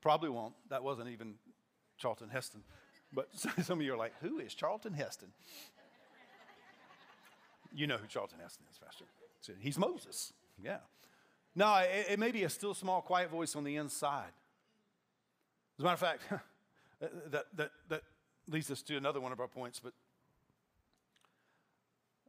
[0.00, 0.54] Probably won't.
[0.70, 1.34] That wasn't even
[1.98, 2.62] Charlton Heston.
[3.12, 3.28] But
[3.62, 5.28] some of you are like, who is Charlton Heston?
[7.74, 9.04] You know who Charlton Heston is, Pastor.
[9.60, 10.32] He's Moses.
[10.62, 10.78] Yeah.
[11.54, 14.32] No, it, it may be a still small, quiet voice on the inside.
[15.78, 16.22] As a matter of fact,
[17.30, 18.02] that, that, that
[18.48, 19.92] leads us to another one of our points, but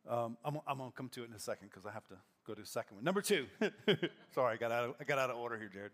[0.10, 2.16] um, I'm, I'm going to come to it in a second because I have to
[2.46, 3.04] go to the second one.
[3.04, 3.48] Number two.
[4.34, 5.92] Sorry, I got, out of, I got out of order here, Jared.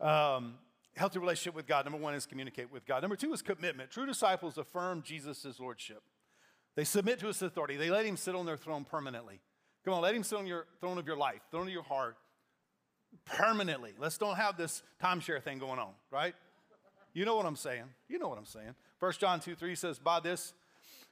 [0.00, 0.54] Um,
[0.96, 1.84] healthy relationship with God.
[1.84, 3.02] Number one is communicate with God.
[3.02, 3.90] Number two is commitment.
[3.90, 6.02] True disciples affirm Jesus' lordship.
[6.74, 7.76] They submit to his authority.
[7.76, 9.40] They let him sit on their throne permanently.
[9.84, 12.16] Come on, let him sit on your throne of your life, throne of your heart,
[13.24, 13.92] permanently.
[13.98, 16.34] Let's don't have this timeshare thing going on, right?
[17.14, 17.84] You know what I'm saying.
[18.08, 18.74] You know what I'm saying.
[19.00, 20.54] 1 John 2 3 says, By this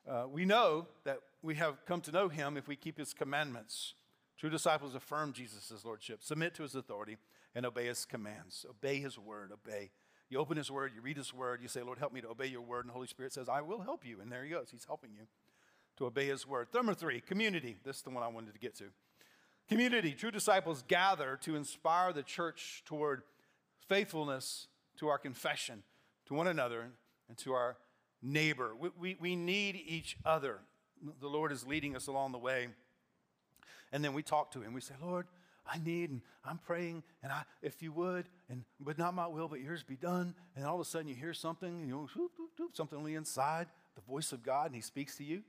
[0.08, 3.94] uh, we know that we have come to know him if we keep his commandments.
[4.38, 7.18] True disciples affirm Jesus' lordship, submit to his authority,
[7.54, 8.64] and obey his commands.
[8.68, 9.90] Obey his word, obey.
[10.30, 12.46] You open his word, you read his word, you say, Lord, help me to obey
[12.46, 12.84] your word.
[12.84, 14.20] And the Holy Spirit says, I will help you.
[14.20, 14.68] And there he goes.
[14.70, 15.26] He's helping you
[16.00, 16.68] to obey his word.
[16.72, 17.76] Number three, community.
[17.84, 18.84] This is the one I wanted to get to.
[19.68, 20.12] Community.
[20.12, 23.22] True disciples gather to inspire the church toward
[23.86, 25.82] faithfulness to our confession,
[26.24, 26.86] to one another,
[27.28, 27.76] and to our
[28.22, 28.74] neighbor.
[28.74, 30.60] We, we, we need each other.
[31.20, 32.68] The Lord is leading us along the way.
[33.92, 34.72] And then we talk to him.
[34.72, 35.26] We say, Lord,
[35.70, 39.48] I need, and I'm praying, and I, if you would, and but not my will,
[39.48, 40.34] but yours be done.
[40.56, 42.28] And all of a sudden you hear something, you know,
[42.72, 45.42] something on the inside, the voice of God, and he speaks to you.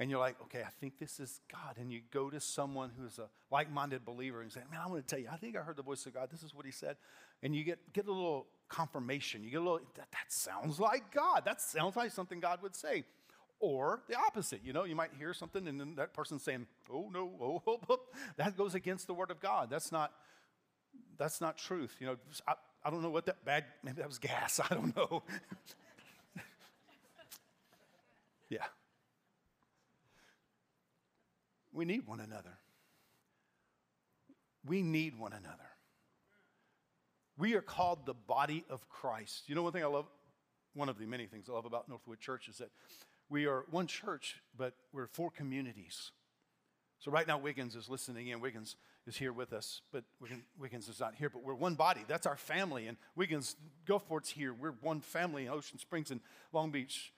[0.00, 1.76] And you're like, okay, I think this is God.
[1.78, 5.06] And you go to someone who's a like minded believer and say, man, I want
[5.06, 6.30] to tell you, I think I heard the voice of God.
[6.32, 6.96] This is what he said.
[7.42, 9.44] And you get, get a little confirmation.
[9.44, 11.42] You get a little, that, that sounds like God.
[11.44, 13.04] That sounds like something God would say.
[13.60, 17.08] Or the opposite, you know, you might hear something and then that person's saying, oh
[17.12, 18.00] no, oh, oh, oh.
[18.36, 19.70] that goes against the word of God.
[19.70, 20.12] That's not,
[21.16, 21.94] that's not truth.
[22.00, 22.16] You know,
[22.48, 22.54] I,
[22.84, 24.60] I don't know what that bad, maybe that was gas.
[24.70, 25.22] I don't know.
[28.50, 28.64] yeah.
[31.74, 32.58] We need one another.
[34.64, 35.68] We need one another.
[37.36, 39.48] We are called the body of Christ.
[39.48, 40.06] You know, one thing I love,
[40.72, 42.70] one of the many things I love about Northwood Church is that
[43.28, 46.12] we are one church, but we're four communities.
[47.00, 48.40] So right now, Wiggins is listening in.
[48.40, 50.04] Wiggins is here with us, but
[50.58, 51.28] Wiggins is not here.
[51.28, 52.04] But we're one body.
[52.06, 52.86] That's our family.
[52.86, 54.54] And Wiggins, Gulfport's here.
[54.54, 56.20] We're one family in Ocean Springs and
[56.52, 57.12] Long Beach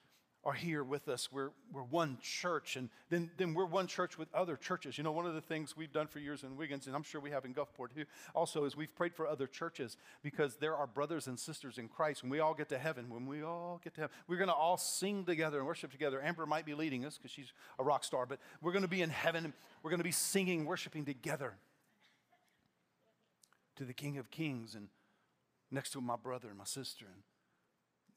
[0.47, 1.29] are here with us.
[1.29, 4.97] We're, we're one church, and then, then we're one church with other churches.
[4.97, 7.19] You know, one of the things we've done for years in Wiggins, and I'm sure
[7.19, 10.87] we have in Gulfport too, also is we've prayed for other churches because there are
[10.87, 12.23] brothers and sisters in Christ.
[12.23, 14.53] When we all get to heaven, when we all get to heaven, we're going to
[14.53, 16.21] all sing together and worship together.
[16.23, 19.01] Amber might be leading us because she's a rock star, but we're going to be
[19.01, 21.55] in heaven and we're going to be singing, worshiping together
[23.75, 24.87] to the King of Kings and
[25.71, 27.05] next to my brother and my sister.
[27.05, 27.23] And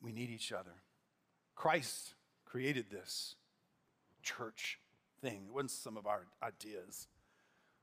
[0.00, 0.70] we need each other.
[1.56, 2.14] Christ
[2.50, 3.36] created this
[4.22, 4.78] church
[5.22, 5.44] thing.
[5.46, 7.06] It wasn't some of our ideas.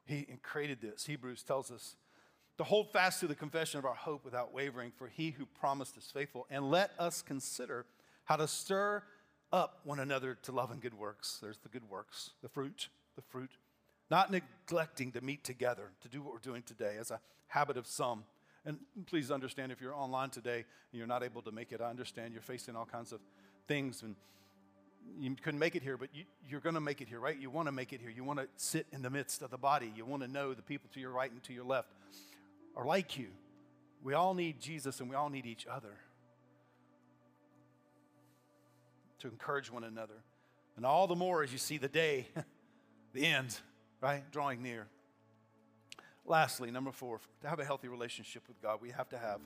[0.06, 1.06] He created this.
[1.06, 1.96] Hebrews tells us
[2.58, 5.98] to hold fast to the confession of our hope without wavering, for he who promised
[5.98, 6.48] is faithful.
[6.50, 7.86] And let us consider
[8.26, 9.04] how to stir
[9.52, 11.40] up one another to love and good works.
[11.42, 13.52] There's the good works, the fruit, the fruit.
[14.10, 17.86] Not neglecting to meet together, to do what we're doing today as a habit of
[17.86, 18.24] some.
[18.66, 21.90] And please understand if you're online today and you're not able to make it, I
[21.90, 23.20] understand you're facing all kinds of
[23.68, 24.16] things and
[25.20, 27.38] you couldn't make it here, but you, are going to make it here, right?
[27.38, 28.10] You want to make it here.
[28.10, 29.92] You want to sit in the midst of the body.
[29.96, 31.90] You want to know the people to your right and to your left
[32.76, 33.28] are like you.
[34.04, 35.98] We all need Jesus and we all need each other
[39.20, 40.24] to encourage one another.
[40.76, 42.28] And all the more as you see the day,
[43.14, 43.58] the end,
[44.02, 44.88] right, drawing near.
[46.26, 49.40] Lastly, number four, to have a healthy relationship with God, we have to have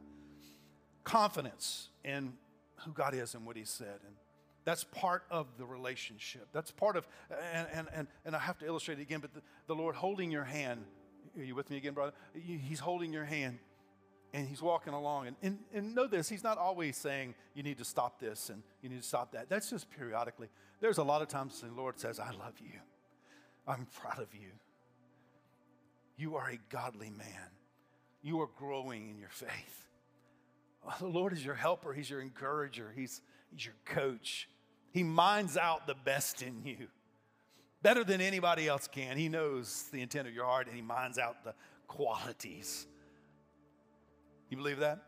[1.04, 2.34] confidence in
[2.78, 4.00] who God is and what He said.
[4.06, 4.16] And
[4.64, 6.48] that's part of the relationship.
[6.54, 7.08] That's part of,
[7.54, 10.32] and, and, and, and I have to illustrate it again, but the, the Lord holding
[10.32, 10.84] your hand.
[11.38, 12.14] Are you with me again, brother?
[12.34, 13.60] He's holding your hand
[14.34, 15.28] and he's walking along.
[15.28, 18.64] And, and, and know this, he's not always saying, you need to stop this and
[18.82, 19.50] you need to stop that.
[19.50, 20.50] That's just periodically.
[20.80, 22.80] There's a lot of times the Lord says, I love you.
[23.68, 24.50] I'm proud of you.
[26.18, 27.50] You are a godly man.
[28.22, 29.88] You are growing in your faith.
[30.86, 34.48] Oh, the Lord is your helper, He's your encourager, He's, he's your coach.
[34.92, 36.88] He minds out the best in you
[37.82, 39.18] better than anybody else can.
[39.18, 41.54] He knows the intent of your heart and He minds out the
[41.88, 42.88] qualities.
[44.50, 45.00] You believe that?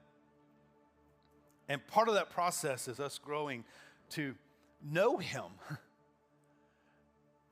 [1.69, 3.63] And part of that process is us growing
[4.11, 4.35] to
[4.83, 5.43] know Him.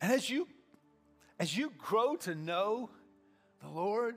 [0.04, 0.48] And as you
[1.38, 2.90] as you grow to know
[3.62, 4.16] the Lord,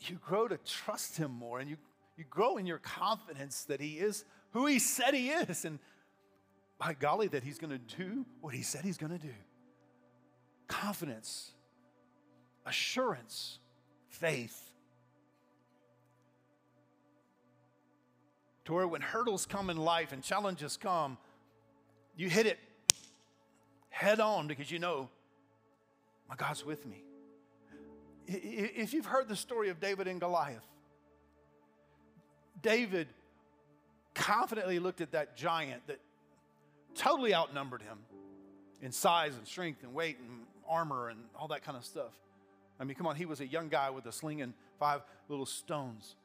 [0.00, 1.76] you grow to trust Him more and you,
[2.16, 4.24] you grow in your confidence that He is
[4.54, 5.66] who He said He is.
[5.66, 5.78] And
[6.78, 9.34] by golly, that He's going to do what He said He's going to do.
[10.66, 11.50] Confidence,
[12.64, 13.58] assurance,
[14.08, 14.70] faith.
[18.64, 21.18] To where when hurdles come in life and challenges come,
[22.16, 22.58] you hit it
[23.90, 25.10] head on because you know,
[26.28, 27.04] my God's with me.
[28.26, 30.64] If you've heard the story of David and Goliath,
[32.62, 33.08] David
[34.14, 36.00] confidently looked at that giant that
[36.94, 37.98] totally outnumbered him
[38.80, 42.12] in size and strength and weight and armor and all that kind of stuff.
[42.78, 45.46] I mean, come on, he was a young guy with a sling and five little
[45.46, 46.16] stones.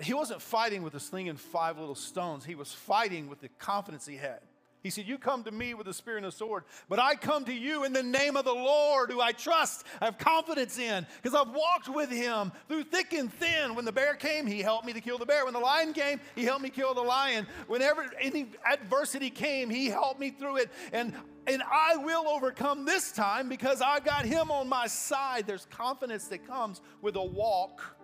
[0.00, 3.48] He wasn't fighting with a sling and five little stones, he was fighting with the
[3.58, 4.40] confidence he had.
[4.82, 7.44] He said, You come to me with a spear and a sword, but I come
[7.44, 11.06] to you in the name of the Lord, who I trust, I have confidence in,
[11.22, 13.74] because I've walked with him through thick and thin.
[13.74, 15.44] When the bear came, he helped me to kill the bear.
[15.44, 17.46] When the lion came, he helped me kill the lion.
[17.68, 20.70] Whenever any adversity came, he helped me through it.
[20.92, 21.14] And
[21.44, 25.44] and I will overcome this time because I got him on my side.
[25.44, 27.96] There's confidence that comes with a walk,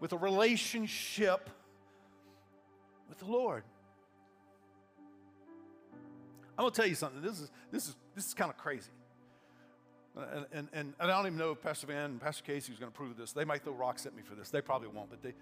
[0.00, 1.50] with a relationship
[3.08, 3.62] with the Lord.
[6.58, 7.22] I'm gonna tell you something.
[7.22, 8.90] This is this is this is kind of crazy.
[10.32, 12.90] And, and, and I don't even know if Pastor Van and Pastor Casey was going
[12.90, 13.30] to prove this.
[13.30, 14.50] They might throw rocks at me for this.
[14.50, 15.32] They probably won't, but they.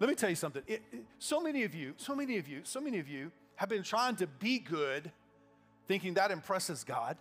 [0.00, 0.62] Let me tell you something.
[0.66, 3.68] It, it, so many of you, so many of you, so many of you have
[3.68, 5.12] been trying to be good,
[5.86, 7.16] thinking that impresses God.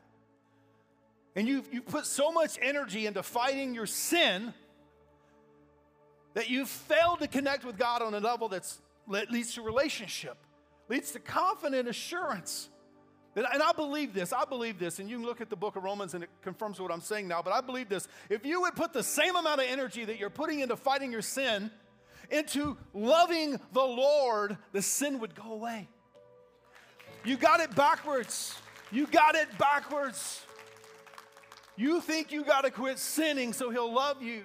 [1.36, 4.54] And you've, you've put so much energy into fighting your sin
[6.34, 10.38] that you've failed to connect with God on a level that's, that leads to relationship,
[10.89, 12.69] leads to confident assurance.
[13.36, 14.32] And I believe this.
[14.32, 15.00] I believe this.
[15.00, 17.28] And you can look at the book of Romans and it confirms what I'm saying
[17.28, 17.41] now.
[17.41, 18.08] But I believe this.
[18.30, 21.24] If you would put the same amount of energy that you're putting into fighting your
[21.24, 21.72] sin
[22.30, 25.88] into loving the Lord, the sin would go away.
[27.24, 28.56] You got it backwards.
[28.91, 30.41] You got it backwards.
[31.76, 34.43] You think you got to quit sinning so he'll love you.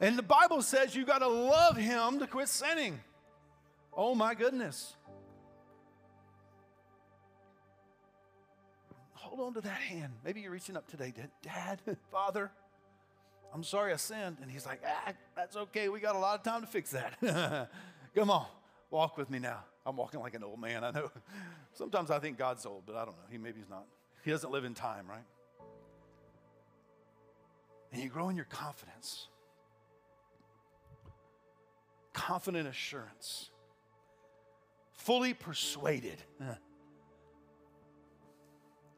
[0.00, 3.00] And the Bible says you got to love him to quit sinning.
[3.94, 4.94] Oh my goodness.
[9.36, 10.12] Hold on to that hand.
[10.24, 11.12] Maybe you're reaching up today,
[11.42, 11.80] Dad,
[12.10, 12.50] Father,
[13.54, 14.38] I'm sorry I sinned.
[14.40, 15.88] And he's like, ah, that's okay.
[15.88, 17.68] We got a lot of time to fix that.
[18.14, 18.46] Come on,
[18.90, 19.64] walk with me now.
[19.84, 20.84] I'm walking like an old man.
[20.84, 21.10] I know.
[21.72, 23.24] Sometimes I think God's old, but I don't know.
[23.30, 23.84] He maybe he's not.
[24.24, 25.24] He doesn't live in time, right?
[27.92, 29.28] And you grow in your confidence.
[32.12, 33.50] Confident assurance.
[34.94, 36.22] Fully persuaded.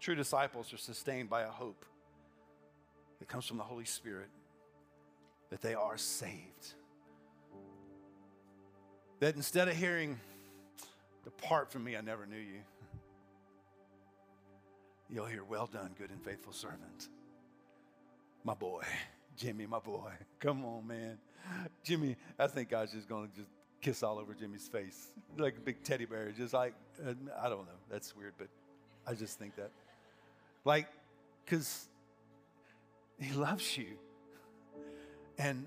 [0.01, 1.85] True disciples are sustained by a hope
[3.19, 4.29] that comes from the Holy Spirit
[5.51, 6.75] that they are saved.
[9.21, 10.19] That instead of hearing,
[11.25, 12.61] Depart from me, I never knew you,
[15.11, 17.09] you'll hear, Well done, good and faithful servant.
[18.45, 18.83] My boy,
[19.37, 20.13] Jimmy, my boy.
[20.39, 21.19] Come on, man.
[21.83, 23.49] Jimmy, I think God's just going to just
[23.81, 26.33] kiss all over Jimmy's face like a big teddy bear.
[26.37, 26.75] Just like,
[27.05, 27.79] uh, I don't know.
[27.91, 28.49] That's weird, but
[29.07, 29.71] I just think that.
[30.65, 30.89] Like,
[31.45, 31.89] because
[33.19, 33.97] he loves you.
[35.39, 35.67] And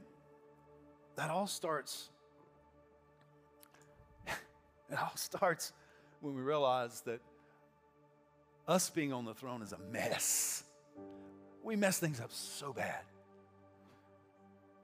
[1.16, 2.10] that all starts,
[4.28, 5.74] it all starts
[6.20, 7.22] when we realize that
[8.68, 10.64] us being on the throne is a mess.
[11.64, 13.02] We mess things up so bad.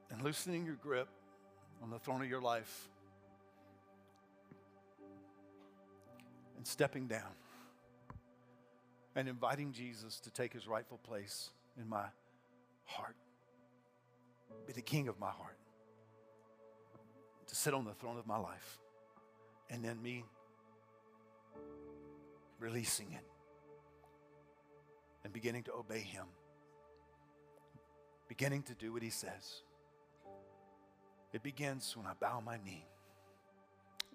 [0.09, 1.09] And loosening your grip
[1.83, 2.87] on the throne of your life
[6.55, 7.31] and stepping down
[9.17, 11.49] and inviting Jesus to take his rightful place
[11.81, 12.05] in my
[12.85, 13.15] heart,
[14.67, 15.57] be the king of my heart,
[17.47, 18.77] to sit on the throne of my life,
[19.71, 20.23] and then me
[22.59, 23.25] releasing it
[25.23, 26.25] and beginning to obey him,
[28.27, 29.63] beginning to do what he says.
[31.33, 32.85] It begins when I bow my knee.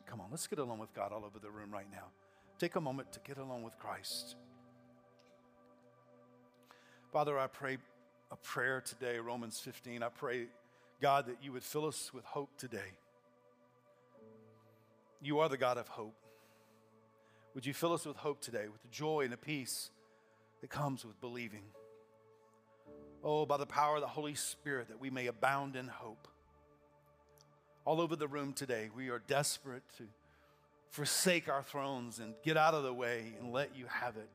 [0.06, 2.04] Come on, let's get along with God all over the room right now.
[2.60, 4.36] Take a moment to get along with Christ.
[7.12, 7.76] Father, I pray
[8.30, 10.02] a prayer today, Romans 15.
[10.02, 10.46] I pray,
[11.02, 12.96] God, that you would fill us with hope today.
[15.20, 16.14] You are the God of hope.
[17.54, 19.90] Would you fill us with hope today, with the joy and the peace
[20.62, 21.64] that comes with believing?
[23.22, 26.28] Oh, by the power of the Holy Spirit, that we may abound in hope.
[27.84, 30.04] All over the room today, we are desperate to
[30.88, 34.30] forsake our thrones and get out of the way and let you have it.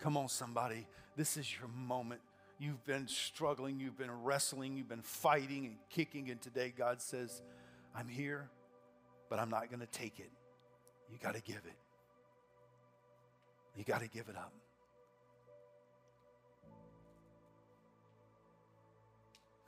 [0.00, 0.88] Come on, somebody.
[1.16, 2.20] This is your moment.
[2.58, 7.42] You've been struggling, you've been wrestling, you've been fighting and kicking, and today God says,
[7.94, 8.48] I'm here,
[9.28, 10.30] but I'm not going to take it.
[11.10, 11.76] You got to give it.
[13.76, 14.52] You got to give it up.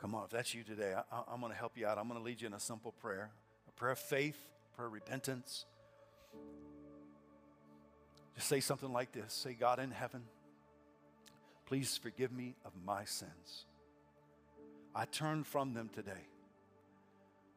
[0.00, 1.96] Come on, if that's you today, I, am going to help you out.
[1.96, 3.30] I'm going to lead you in a simple prayer
[3.66, 4.36] a prayer of faith,
[4.76, 5.64] prayer of repentance.
[8.34, 10.22] Just say something like this Say, God in heaven,
[11.66, 13.66] Please forgive me of my sins.
[14.94, 16.28] I turn from them today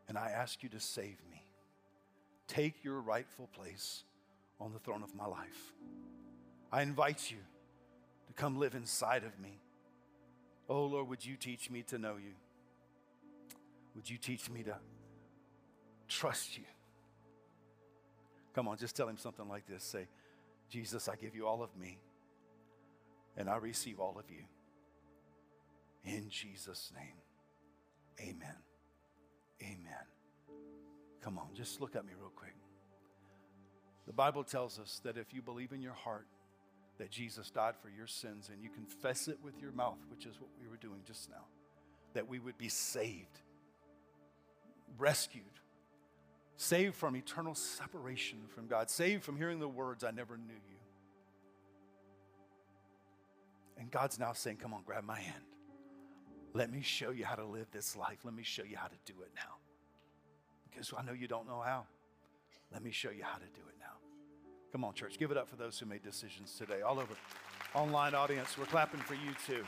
[0.07, 1.43] and I ask you to save me.
[2.47, 4.03] Take your rightful place
[4.59, 5.73] on the throne of my life.
[6.71, 7.37] I invite you
[8.27, 9.59] to come live inside of me.
[10.69, 12.33] Oh Lord, would you teach me to know you?
[13.95, 14.77] Would you teach me to
[16.07, 16.63] trust you?
[18.53, 19.83] Come on, just tell him something like this.
[19.83, 20.07] Say,
[20.69, 21.99] Jesus, I give you all of me
[23.37, 24.43] and I receive all of you.
[26.03, 27.15] In Jesus' name,
[28.19, 28.55] amen.
[29.61, 30.05] Amen.
[31.21, 32.55] Come on, just look at me real quick.
[34.05, 36.27] The Bible tells us that if you believe in your heart
[36.97, 40.39] that Jesus died for your sins and you confess it with your mouth, which is
[40.39, 41.45] what we were doing just now,
[42.13, 43.41] that we would be saved,
[44.97, 45.43] rescued,
[46.55, 50.76] saved from eternal separation from God, saved from hearing the words, I never knew you.
[53.79, 55.43] And God's now saying, Come on, grab my hand.
[56.53, 58.19] Let me show you how to live this life.
[58.23, 59.57] Let me show you how to do it now.
[60.69, 61.85] Because I know you don't know how.
[62.71, 63.97] Let me show you how to do it now.
[64.71, 65.17] Come on, church.
[65.17, 66.81] Give it up for those who made decisions today.
[66.81, 67.13] All over
[67.75, 69.63] online audience, we're clapping for you too.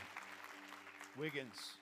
[1.16, 1.74] Wiggins.